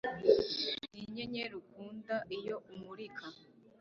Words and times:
ninyenyeri 0.91 1.53
ukunda, 1.61 2.15
iyo 2.37 2.55
imurika 2.75 3.25